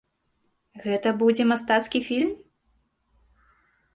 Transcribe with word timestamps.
Гэта 0.85 1.09
будзе 1.19 1.43
мастацкі 1.51 2.01
фільм? 2.07 2.31